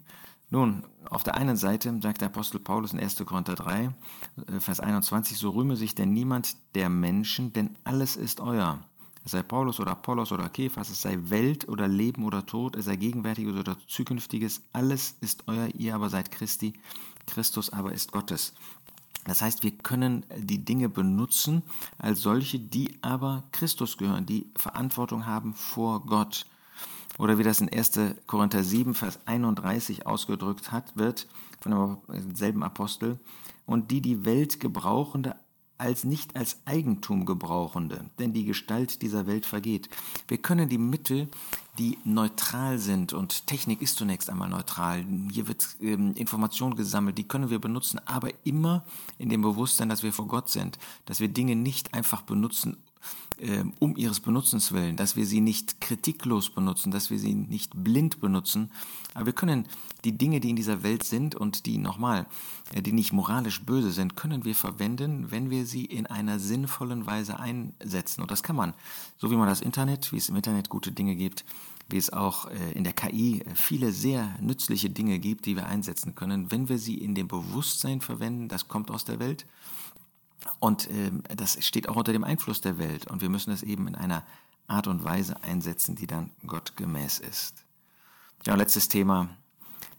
Nun, 0.53 0.85
auf 1.09 1.23
der 1.23 1.37
einen 1.37 1.57
Seite 1.57 1.99
sagt 2.03 2.21
der 2.21 2.29
Apostel 2.29 2.61
Paulus 2.61 2.93
in 2.93 3.01
1. 3.01 3.17
Korinther 3.25 3.55
3, 3.55 3.85
äh, 3.85 4.61
Vers 4.61 4.81
21, 4.81 5.39
so 5.39 5.49
rühme 5.49 5.77
sich 5.77 5.95
denn 5.95 6.13
niemand 6.13 6.57
der 6.75 6.91
Menschen, 6.91 7.55
denn 7.55 7.75
alles 7.85 8.17
ist 8.17 8.39
euer. 8.39 8.79
Es 9.25 9.31
sei 9.31 9.43
Paulus 9.43 9.81
oder 9.81 9.93
Apollos 9.93 10.31
oder 10.31 10.51
Kephas, 10.51 10.91
es 10.91 11.01
sei 11.01 11.19
Welt 11.31 11.71
oder 11.71 11.89
Leben 11.89 12.23
oder 12.27 12.45
Tod, 12.45 12.77
es 12.77 12.85
sei 12.85 12.97
Gegenwärtiges 12.97 13.57
oder 13.57 13.79
Zukünftiges, 13.89 14.61
alles 14.75 15.17
ist 15.23 15.45
euer, 15.47 15.69
ihr 15.69 15.95
aber 15.95 16.11
seid 16.11 16.31
Christi, 16.31 16.75
Christus 17.27 17.71
aber 17.71 17.93
ist 17.93 18.13
Gottes. 18.13 18.53
Das 19.25 19.41
heißt, 19.41 19.63
wir 19.63 19.71
können 19.71 20.27
die 20.37 20.67
Dinge 20.67 20.91
benutzen 20.91 21.63
als 21.97 22.21
solche, 22.21 22.59
die 22.59 22.99
aber 23.01 23.45
Christus 23.53 23.97
gehören, 23.97 24.27
die 24.27 24.51
Verantwortung 24.57 25.25
haben 25.25 25.55
vor 25.55 26.05
Gott. 26.05 26.45
Oder 27.19 27.39
wie 27.39 27.43
das 27.43 27.61
in 27.61 27.73
1. 27.73 27.93
Korinther 28.27 28.65
7, 28.65 28.95
Vers 28.95 29.19
31 29.27 30.07
ausgedrückt 30.07 30.73
hat, 30.73 30.97
wird 30.97 31.29
von 31.61 31.99
demselben 32.09 32.63
Apostel, 32.63 33.21
und 33.67 33.91
die 33.91 34.01
die 34.01 34.25
Welt 34.25 34.61
gebrauchende 34.61 35.37
als 35.83 36.05
nicht 36.05 36.37
als 36.37 36.59
Eigentum 36.65 37.27
gebrauchende, 37.27 38.09
denn 38.21 38.33
die 38.33 38.45
Gestalt 38.45 39.03
dieser 39.03 39.27
Welt 39.27 39.47
vergeht. 39.47 39.89
Wir 40.29 40.39
können 40.39 40.69
die 40.69 40.79
Mittel, 40.79 41.29
die 41.77 41.99
neutral 42.05 42.79
sind, 42.79 43.13
und 43.13 43.49
Technik 43.49 43.83
ist 43.83 43.97
zunächst 43.97 44.31
einmal 44.31 44.49
neutral, 44.49 45.05
hier 45.33 45.49
wird 45.49 45.77
ähm, 45.81 46.15
Information 46.15 46.77
gesammelt, 46.77 47.19
die 47.19 47.27
können 47.27 47.51
wir 47.51 47.59
benutzen, 47.59 48.01
aber 48.07 48.31
immer 48.45 48.85
in 49.19 49.29
dem 49.29 49.43
Bewusstsein, 49.43 49.89
dass 49.89 50.05
wir 50.05 50.13
vor 50.13 50.29
Gott 50.29 50.51
sind, 50.51 50.79
dass 51.07 51.19
wir 51.19 51.29
Dinge 51.29 51.57
nicht 51.57 51.95
einfach 51.95 52.23
benutzen, 52.23 52.77
äh, 53.39 53.65
um 53.79 53.97
ihres 53.97 54.21
Benutzens 54.21 54.73
willen, 54.73 54.97
dass 54.97 55.17
wir 55.17 55.27
sie 55.27 55.41
nicht 55.41 55.81
kritiklos 55.81 56.51
benutzen, 56.51 56.91
dass 56.91 57.11
wir 57.11 57.19
sie 57.19 57.35
nicht 57.35 57.73
blind 57.83 58.21
benutzen. 58.21 58.71
Aber 59.15 59.27
wir 59.27 59.33
können 59.33 59.67
die 60.05 60.17
Dinge, 60.17 60.41
die 60.41 60.51
in 60.51 60.57
dieser 60.57 60.83
Welt 60.83 61.05
sind 61.05 61.35
und 61.35 61.67
die 61.67 61.79
nochmal, 61.79 62.27
äh, 62.75 62.83
die 62.83 62.93
nicht 62.93 63.13
moralisch 63.13 63.63
böse 63.63 63.91
sind, 63.91 64.17
können 64.17 64.45
wir 64.45 64.55
verwenden, 64.55 65.31
wenn 65.31 65.51
wir 65.51 65.67
sie 65.67 65.85
in 65.85 66.07
einer 66.07 66.39
sinnvollen 66.39 67.07
Weise 67.07 67.39
einsetzen. 67.39 68.23
Und 68.23 68.31
das 68.31 68.43
kann 68.43 68.57
man, 68.57 68.75
so 69.19 69.31
wie 69.31 69.37
man 69.37 69.49
das 69.49 69.61
Internet, 69.61 70.13
wie 70.13 70.19
es 70.19 70.29
im 70.29 70.37
Internet 70.37 70.69
gute 70.69 70.93
Dinge 70.93 71.17
gibt, 71.17 71.45
wie 71.89 71.97
es 71.99 72.13
auch 72.13 72.47
äh, 72.51 72.73
in 72.73 72.85
der 72.85 72.93
KI 72.93 73.45
viele 73.55 73.93
sehr 73.93 74.37
nützliche 74.41 74.91
Dinge 74.91 75.19
gibt, 75.19 75.47
die 75.47 75.57
wir 75.57 75.67
einsetzen 75.67 76.15
können, 76.15 76.51
wenn 76.51 76.69
wir 76.69 76.79
sie 76.79 76.99
in 76.99 77.15
dem 77.15 77.29
Bewusstsein 77.29 78.01
verwenden, 78.01 78.49
das 78.49 78.69
kommt 78.69 78.91
aus 78.91 79.05
der 79.05 79.19
Welt 79.19 79.47
und 80.59 80.89
äh, 80.91 81.11
das 81.37 81.65
steht 81.65 81.89
auch 81.89 81.97
unter 81.97 82.13
dem 82.13 82.25
Einfluss 82.25 82.61
der 82.61 82.79
Welt. 82.79 83.11
Und 83.11 83.23
wir 83.23 83.29
müssen 83.29 83.53
es 83.53 83.63
eben 83.63 83.87
in 83.87 83.95
einer 83.95 84.25
Art 84.67 84.87
und 84.87 85.05
Weise 85.05 85.43
einsetzen, 85.43 85.97
die 85.97 86.07
dann 86.07 86.31
Gott 86.47 86.77
gemäß 86.77 87.19
ist. 87.19 87.65
Ja, 88.45 88.55
letztes 88.55 88.89
Thema, 88.89 89.29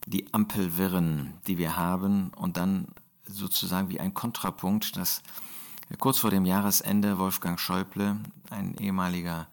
die 0.06 0.34
Ampelwirren, 0.34 1.34
die 1.48 1.58
wir 1.58 1.78
haben. 1.78 2.32
Und 2.36 2.58
dann 2.58 2.88
sozusagen 3.26 3.90
wie 3.90 4.00
ein 4.00 4.14
Kontrapunkt, 4.14 4.98
dass 4.98 5.22
kurz 6.00 6.20
vor 6.20 6.32
dem 6.32 6.46
Jahresende 6.46 7.20
Wolfgang 7.20 7.60
Schäuble, 7.60 8.18
ein 8.50 8.76
ehemaliger 8.76 9.48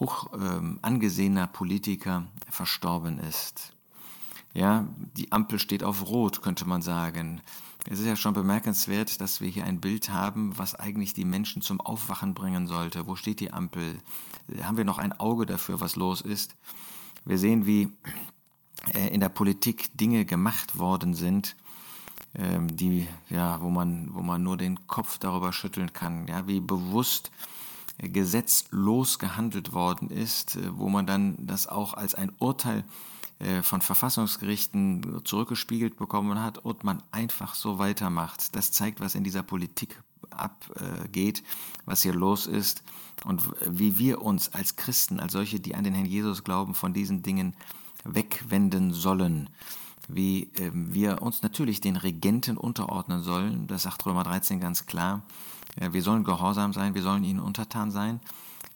hoch 0.00 0.32
äh, 0.32 0.60
angesehener 0.82 1.46
Politiker, 1.46 2.26
verstorben 2.50 3.18
ist. 3.18 3.72
Ja, 4.54 4.86
die 5.16 5.32
Ampel 5.32 5.58
steht 5.58 5.82
auf 5.82 6.06
Rot, 6.08 6.42
könnte 6.42 6.66
man 6.66 6.82
sagen. 6.82 7.40
Es 7.90 7.98
ist 7.98 8.06
ja 8.06 8.16
schon 8.16 8.34
bemerkenswert, 8.34 9.20
dass 9.20 9.40
wir 9.40 9.48
hier 9.48 9.64
ein 9.64 9.80
Bild 9.80 10.10
haben, 10.10 10.56
was 10.56 10.74
eigentlich 10.74 11.14
die 11.14 11.24
Menschen 11.24 11.62
zum 11.62 11.80
Aufwachen 11.80 12.32
bringen 12.32 12.66
sollte. 12.66 13.06
Wo 13.06 13.16
steht 13.16 13.40
die 13.40 13.52
Ampel? 13.52 13.98
Haben 14.62 14.76
wir 14.76 14.84
noch 14.84 14.98
ein 14.98 15.12
Auge 15.12 15.46
dafür, 15.46 15.80
was 15.80 15.96
los 15.96 16.20
ist? 16.20 16.54
Wir 17.24 17.38
sehen, 17.38 17.66
wie 17.66 17.92
äh, 18.94 19.08
in 19.08 19.20
der 19.20 19.28
Politik 19.28 19.96
Dinge 19.96 20.24
gemacht 20.24 20.78
worden 20.78 21.14
sind, 21.14 21.56
ähm, 22.34 22.74
die, 22.76 23.08
ja, 23.30 23.60
wo 23.60 23.68
man, 23.68 24.14
wo 24.14 24.22
man 24.22 24.42
nur 24.42 24.56
den 24.56 24.86
Kopf 24.86 25.18
darüber 25.18 25.52
schütteln 25.52 25.92
kann, 25.92 26.26
ja, 26.28 26.46
wie 26.46 26.60
bewusst 26.60 27.30
äh, 27.98 28.08
gesetzlos 28.08 29.18
gehandelt 29.18 29.72
worden 29.72 30.08
ist, 30.08 30.56
äh, 30.56 30.76
wo 30.76 30.88
man 30.88 31.06
dann 31.06 31.36
das 31.38 31.66
auch 31.66 31.94
als 31.94 32.14
ein 32.14 32.32
Urteil 32.38 32.84
von 33.62 33.80
Verfassungsgerichten 33.80 35.22
zurückgespiegelt 35.24 35.96
bekommen 35.96 36.40
hat 36.40 36.58
und 36.58 36.84
man 36.84 37.02
einfach 37.10 37.54
so 37.54 37.78
weitermacht. 37.78 38.54
Das 38.54 38.70
zeigt, 38.70 39.00
was 39.00 39.14
in 39.14 39.24
dieser 39.24 39.42
Politik 39.42 40.00
abgeht, 40.30 41.42
was 41.84 42.02
hier 42.02 42.14
los 42.14 42.46
ist 42.46 42.82
und 43.24 43.42
wie 43.66 43.98
wir 43.98 44.22
uns 44.22 44.54
als 44.54 44.76
Christen, 44.76 45.20
als 45.20 45.32
solche, 45.32 45.60
die 45.60 45.74
an 45.74 45.84
den 45.84 45.94
Herrn 45.94 46.06
Jesus 46.06 46.44
glauben, 46.44 46.74
von 46.74 46.92
diesen 46.92 47.22
Dingen 47.22 47.54
wegwenden 48.04 48.92
sollen. 48.92 49.48
Wie 50.08 50.50
ähm, 50.56 50.92
wir 50.92 51.22
uns 51.22 51.42
natürlich 51.42 51.80
den 51.80 51.96
Regenten 51.96 52.56
unterordnen 52.56 53.22
sollen, 53.22 53.66
das 53.66 53.82
sagt 53.82 54.04
Römer 54.04 54.24
13 54.24 54.60
ganz 54.60 54.86
klar. 54.86 55.22
Wir 55.76 56.02
sollen 56.02 56.24
gehorsam 56.24 56.74
sein, 56.74 56.94
wir 56.94 57.02
sollen 57.02 57.24
ihnen 57.24 57.40
untertan 57.40 57.90
sein. 57.90 58.20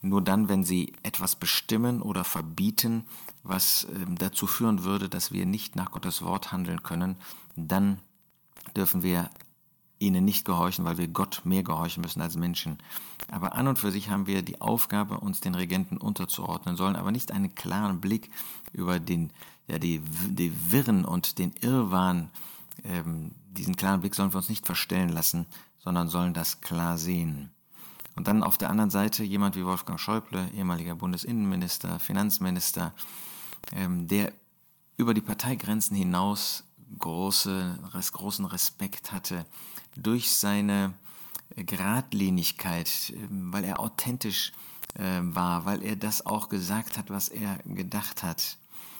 Nur 0.08 0.22
dann, 0.22 0.48
wenn 0.48 0.62
sie 0.62 0.92
etwas 1.02 1.36
bestimmen 1.36 2.00
oder 2.00 2.25
verbieten, 2.25 3.04
was 3.42 3.86
ähm, 3.94 4.16
dazu 4.16 4.46
führen 4.46 4.84
würde, 4.84 5.08
dass 5.08 5.32
wir 5.32 5.46
nicht 5.46 5.76
nach 5.76 5.90
Gottes 5.90 6.22
Wort 6.22 6.52
handeln 6.52 6.82
können, 6.82 7.16
dann 7.56 7.98
dürfen 8.76 9.02
wir 9.02 9.30
ihnen 9.98 10.25
nicht 10.25 10.44
gehorchen, 10.44 10.84
weil 10.84 10.98
wir 10.98 11.08
Gott 11.08 11.42
mehr 11.44 11.62
gehorchen 11.62 12.02
müssen 12.02 12.20
als 12.20 12.36
Menschen. 12.36 12.78
Aber 13.30 13.54
an 13.54 13.66
und 13.66 13.78
für 13.78 13.90
sich 13.90 14.10
haben 14.10 14.26
wir 14.26 14.42
die 14.42 14.60
Aufgabe, 14.60 15.18
uns 15.18 15.40
den 15.40 15.54
Regenten 15.54 15.96
unterzuordnen, 15.96 16.76
sollen 16.76 16.96
aber 16.96 17.12
nicht 17.12 17.32
einen 17.32 17.54
klaren 17.54 18.00
Blick 18.00 18.30
über 18.72 19.00
den, 19.00 19.32
ja, 19.66 19.78
die, 19.78 20.00
die 20.28 20.52
Wirren 20.70 21.04
und 21.04 21.38
den 21.38 21.52
Irrwahn, 21.62 22.30
ähm, 22.84 23.32
diesen 23.48 23.76
klaren 23.76 24.00
Blick 24.00 24.14
sollen 24.14 24.32
wir 24.32 24.38
uns 24.38 24.50
nicht 24.50 24.66
verstellen 24.66 25.08
lassen, 25.08 25.46
sondern 25.78 26.08
sollen 26.08 26.34
das 26.34 26.60
klar 26.60 26.98
sehen. 26.98 27.50
Und 28.16 28.28
dann 28.28 28.42
auf 28.42 28.58
der 28.58 28.70
anderen 28.70 28.90
Seite 28.90 29.23
jemand 29.23 29.56
wie 29.56 29.64
Wolfgang 29.64 30.00
Schäuble, 30.00 30.50
ehemaliger 30.54 30.94
Bundesinnenminister, 30.94 32.00
Finanzminister, 32.00 32.94
ähm, 33.73 34.08
der 34.08 34.32
über 34.96 35.12
die 35.12 35.20
Parteigrenzen 35.20 35.94
hinaus 35.96 36.64
große, 36.99 37.78
großen 38.12 38.46
Respekt 38.46 39.12
hatte 39.12 39.44
durch 39.96 40.32
seine 40.32 40.94
Gradlinigkeit, 41.54 43.12
ähm, 43.14 43.52
weil 43.52 43.64
er 43.64 43.80
authentisch 43.80 44.52
äh, 44.94 45.20
war, 45.20 45.64
weil 45.64 45.82
er 45.82 45.96
das 45.96 46.25
auch 46.25 46.49
gesagt 46.49 46.99
hat, 46.99 47.11
was 47.11 47.28
er 47.28 47.58
gedacht 47.64 48.23
hat. 48.23 48.56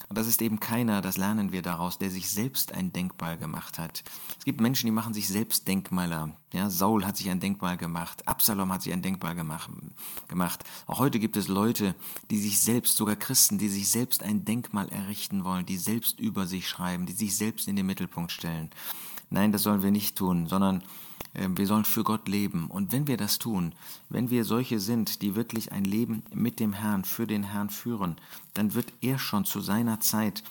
Und 0.08 0.16
das 0.16 0.28
ist 0.28 0.40
eben 0.40 0.60
keiner, 0.60 1.00
das 1.00 1.16
lernen 1.16 1.50
wir 1.50 1.62
daraus, 1.62 1.98
der 1.98 2.10
sich 2.10 2.30
selbst 2.30 2.72
ein 2.72 2.92
Denkmal 2.92 3.36
gemacht 3.36 3.78
hat. 3.78 4.04
Es 4.38 4.44
gibt 4.44 4.60
Menschen, 4.60 4.86
die 4.86 4.92
machen 4.92 5.14
sich 5.14 5.26
selbst 5.26 5.66
Denkmaler. 5.66 6.36
Ja, 6.52 6.70
Saul 6.70 7.04
hat 7.04 7.16
sich 7.16 7.28
ein 7.28 7.40
Denkmal 7.40 7.76
gemacht, 7.76 8.26
Absalom 8.28 8.72
hat 8.72 8.82
sich 8.82 8.92
ein 8.92 9.02
Denkmal 9.02 9.34
gemacht, 9.34 9.68
gemacht. 10.28 10.62
Auch 10.86 11.00
heute 11.00 11.18
gibt 11.18 11.36
es 11.36 11.48
Leute, 11.48 11.96
die 12.30 12.38
sich 12.38 12.60
selbst, 12.60 12.96
sogar 12.96 13.16
Christen, 13.16 13.58
die 13.58 13.68
sich 13.68 13.90
selbst 13.90 14.22
ein 14.22 14.44
Denkmal 14.44 14.88
errichten 14.90 15.44
wollen, 15.44 15.66
die 15.66 15.76
selbst 15.76 16.20
über 16.20 16.46
sich 16.46 16.68
schreiben, 16.68 17.06
die 17.06 17.12
sich 17.12 17.36
selbst 17.36 17.66
in 17.66 17.75
den 17.75 17.86
Mittelpunkt 17.86 18.30
stellen. 18.30 18.70
Nein, 19.28 19.50
das 19.50 19.64
sollen 19.64 19.82
wir 19.82 19.90
nicht 19.90 20.16
tun, 20.16 20.46
sondern 20.46 20.84
wir 21.54 21.66
sollen 21.66 21.84
für 21.84 22.04
Gott 22.04 22.28
leben. 22.28 22.68
Und 22.68 22.92
wenn 22.92 23.06
wir 23.06 23.16
das 23.16 23.38
tun, 23.38 23.74
wenn 24.08 24.30
wir 24.30 24.44
solche 24.44 24.80
sind, 24.80 25.22
die 25.22 25.34
wirklich 25.34 25.72
ein 25.72 25.84
Leben 25.84 26.22
mit 26.32 26.60
dem 26.60 26.72
Herrn, 26.72 27.04
für 27.04 27.26
den 27.26 27.44
Herrn 27.44 27.70
führen, 27.70 28.16
dann 28.54 28.74
wird 28.74 28.92
er 29.00 29.18
schon 29.18 29.44
zu 29.44 29.60
seiner 29.60 30.00
Zeit, 30.00 30.42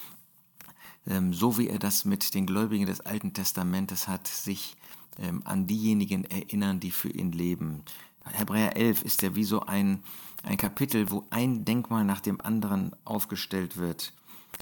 ähm, 1.08 1.34
so 1.34 1.58
wie 1.58 1.68
er 1.68 1.80
das 1.80 2.06
mit 2.06 2.34
den 2.34 2.46
Gläubigen 2.46 2.86
des 2.86 3.02
Alten 3.02 3.34
Testamentes 3.34 4.08
hat, 4.08 4.28
sich 4.28 4.76
ähm, 5.18 5.42
an 5.46 5.68
diejenigen 5.68 6.26
erinnern, 6.26 6.80
die 6.80 6.92
für 6.92 7.10
ihn 7.10 7.32
leben. 7.32 7.84
Hebräer 8.24 8.76
11 8.76 9.04
ist 9.04 9.22
ja 9.22 9.36
wie 9.36 9.44
so 9.44 9.62
ein, 9.62 10.04
ein 10.44 10.58
Kapitel, 10.58 11.10
wo 11.12 11.26
ein 11.30 11.66
Denkmal 11.66 12.06
nach 12.06 12.22
dem 12.22 12.42
anderen 12.42 12.92
aufgestellt 13.06 13.78
wird. 13.78 14.14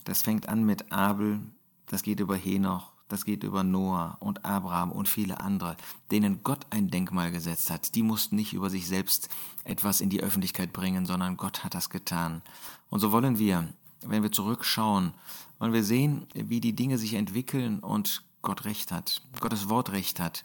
Das 0.06 0.22
fängt 0.22 0.50
an 0.50 0.64
mit 0.64 0.92
Abel, 0.92 1.40
das 1.88 2.04
geht 2.04 2.20
über 2.20 2.36
Henoch, 2.36 2.93
das 3.14 3.26
geht 3.26 3.44
über 3.44 3.64
Noah 3.64 4.18
und 4.20 4.44
Abraham 4.44 4.92
und 4.92 5.08
viele 5.08 5.40
andere, 5.40 5.78
denen 6.12 6.44
Gott 6.44 6.66
ein 6.72 6.90
Denkmal 6.90 7.32
gesetzt 7.32 7.70
hat. 7.70 7.96
Die 7.96 8.04
mussten 8.04 8.36
nicht 8.36 8.54
über 8.54 8.70
sich 8.70 8.88
selbst 8.88 9.30
etwas 9.64 10.02
in 10.02 10.10
die 10.10 10.22
Öffentlichkeit 10.22 10.74
bringen, 10.74 11.06
sondern 11.06 11.38
Gott 11.38 11.64
hat 11.64 11.76
das 11.76 11.90
getan. 11.90 12.42
Und 12.90 13.00
so 13.00 13.12
wollen 13.12 13.38
wir, 13.38 13.68
wenn 14.02 14.24
wir 14.24 14.32
zurückschauen, 14.32 15.14
wollen 15.60 15.74
wir 15.74 15.84
sehen, 15.84 16.26
wie 16.34 16.60
die 16.60 16.74
Dinge 16.74 16.98
sich 16.98 17.14
entwickeln 17.14 17.80
und 17.80 18.24
Gott 18.42 18.66
recht 18.66 18.92
hat, 18.92 19.22
Gottes 19.40 19.70
Wort 19.70 19.92
recht 19.92 20.20
hat, 20.20 20.44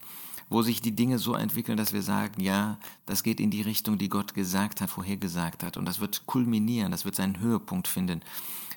wo 0.49 0.63
sich 0.63 0.81
die 0.81 0.95
Dinge 0.95 1.19
so 1.19 1.35
entwickeln, 1.35 1.77
dass 1.77 1.93
wir 1.93 2.03
sagen, 2.03 2.41
ja, 2.41 2.79
das 3.07 3.23
geht 3.23 3.41
in 3.41 3.51
die 3.51 3.63
Richtung, 3.63 3.99
die 3.99 4.09
Gott 4.09 4.35
gesagt 4.35 4.81
hat, 4.81 4.91
vorhergesagt 4.91 5.63
hat. 5.63 5.77
Und 5.77 5.85
das 5.85 6.01
wird 6.01 6.27
kulminieren, 6.27 6.91
das 6.91 7.05
wird 7.05 7.17
seinen 7.17 7.41
Höhepunkt 7.41 7.89
finden 7.89 8.23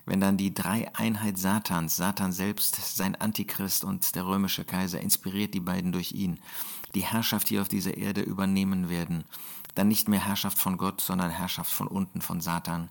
wenn 0.06 0.20
dann 0.20 0.38
die 0.38 0.54
Dreieinheit 0.54 1.38
Satans, 1.38 1.96
Satan 1.96 2.32
selbst, 2.32 2.96
sein 2.96 3.16
Antichrist 3.16 3.84
und 3.84 4.16
der 4.16 4.26
römische 4.26 4.66
Kaiser, 4.66 5.00
inspiriert 5.00 5.54
die 5.54 5.60
beiden 5.60 5.92
durch 5.92 6.12
ihn, 6.14 6.40
die 6.96 7.06
Herrschaft 7.06 7.48
hier 7.48 7.62
auf 7.62 7.68
dieser 7.68 7.98
Erde 7.98 8.22
übernehmen 8.22 8.90
werden, 8.90 9.24
dann 9.76 9.88
nicht 9.88 10.08
mehr 10.08 10.26
Herrschaft 10.26 10.58
von 10.58 10.78
Gott, 10.78 11.02
sondern 11.02 11.30
Herrschaft 11.30 11.72
von 11.72 11.88
unten, 11.88 12.22
von 12.22 12.42
Satan. 12.42 12.90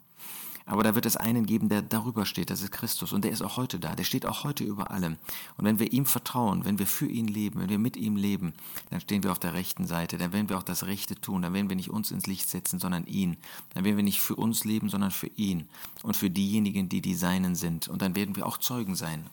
Aber 0.71 0.85
da 0.85 0.95
wird 0.95 1.05
es 1.05 1.17
einen 1.17 1.47
geben, 1.47 1.69
der 1.69 1.83
darüber 1.83 2.25
steht, 2.25 2.49
das 2.49 2.63
ist 2.63 2.71
Christus. 2.71 3.13
Und 3.13 3.25
der 3.25 3.33
ist 3.33 3.43
auch 3.43 3.57
heute 3.57 3.81
da, 3.81 3.97
der 3.97 4.05
steht 4.05 4.25
auch 4.25 4.45
heute 4.45 4.63
über 4.63 4.93
allem. 4.93 5.17
Und 5.57 5.65
wenn 5.65 5.81
wir 5.81 5.93
ihm 5.93 6.07
vertrauen, 6.07 6.65
wenn 6.65 6.79
wir 6.79 6.87
für 6.87 7.09
ihn 7.09 7.27
leben, 7.27 7.59
wenn 7.59 7.71
wir 7.71 7.81
mit 7.81 7.97
ihm 7.97 8.15
leben, 8.15 8.55
dann 8.89 9.01
stehen 9.01 9.25
wir 9.25 9.33
auf 9.33 9.41
der 9.41 9.53
rechten 9.53 9.89
Seite, 9.89 10.17
dann 10.17 10.33
werden 10.33 10.49
wir 10.49 10.57
auch 10.57 10.63
das 10.63 10.87
Rechte 10.87 11.21
tun, 11.21 11.43
dann 11.43 11.55
werden 11.55 11.69
wir 11.69 11.75
nicht 11.75 11.91
uns 11.91 12.13
ins 12.13 12.29
Licht 12.29 12.49
setzen, 12.49 12.79
sondern 12.79 13.05
ihn. 13.07 13.37
Dann 13.75 13.83
werden 13.83 13.97
wir 13.97 14.05
nicht 14.05 14.21
für 14.21 14.37
uns 14.37 14.65
leben, 14.65 14.89
sondern 14.89 15.11
für 15.11 15.27
ihn 15.35 15.69
und 16.05 16.17
für 16.17 16.31
diejenigen, 16.31 16.89
die 16.89 17.01
die 17.01 17.17
Seinen 17.17 17.57
sind. 17.57 17.89
Und 17.89 18.01
dann 18.01 18.15
werden 18.15 18.37
wir 18.37 18.47
auch 18.47 18.57
Zeugen 18.57 18.95
sein 18.95 19.29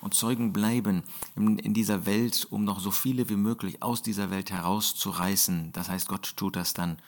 und 0.00 0.14
Zeugen 0.14 0.52
bleiben 0.52 1.02
in, 1.34 1.74
dieser 1.74 2.06
Welt, 2.06 2.46
um 2.50 2.62
noch 2.62 2.78
so 2.78 2.92
viele 2.92 3.28
wie 3.28 3.36
möglich 3.36 3.82
aus 3.82 4.00
dieser 4.00 4.30
Welt 4.30 4.52
herauszureißen. 4.52 5.72
Das 5.72 5.88
heißt, 5.88 6.06
Gott 6.06 6.36
tut 6.36 6.54
das 6.54 6.72
dann 6.72 6.98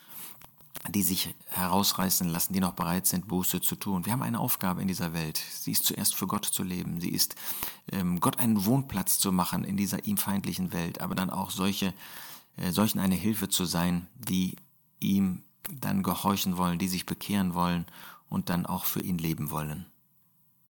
die 0.89 1.03
sich 1.03 1.35
herausreißen 1.47 2.29
lassen, 2.29 2.55
die 2.55 2.61
noch 2.61 2.73
bereit 2.73 3.07
sind, 3.07 3.29
Buße 3.29 3.61
zu 3.61 3.77
tun. 3.77 4.07
Wir 4.07 4.13
haben 4.13 4.23
eine 4.23 4.41
Aufgabe 4.41 4.81
in 4.81 4.89
dieser 4.89 5.13
Welt. 5.13 5.37
Sie 5.37 5.73
ist 5.73 5.85
zuerst 5.85 6.15
für 6.15 6.27
Gott 6.27 6.47
zu 6.47 6.63
leben. 6.63 7.01
Sie 7.01 7.11
ist, 7.11 7.35
ähm, 7.93 8.21
Gott 8.21 8.39
einen 8.39 8.65
Wohnplatz 8.65 9.19
zu 9.19 9.31
machen 9.31 9.65
in 9.65 9.77
dieser 9.77 10.05
ihm 10.07 10.17
feindlichen 10.17 10.73
Welt, 10.73 11.01
aber 11.01 11.15
dann 11.15 11.31
auch 11.31 11.51
solche, 11.51 11.93
äh, 12.57 12.73
solchen 12.73 12.99
eine 12.99 13.15
Hilfe 13.15 13.49
zu 13.49 13.67
sein, 13.67 14.09
die 14.15 14.57
ihm 15.01 15.43
dann 15.71 16.03
gehorchen 16.03 16.57
wollen, 16.57 16.79
die 16.79 16.89
sich 16.89 17.05
bekehren 17.05 17.55
wollen 17.55 17.87
und 18.29 18.49
dann 18.49 18.65
auch 18.65 18.87
für 18.87 19.01
ihn 19.01 19.19
leben 19.19 19.51
wollen. 19.51 19.87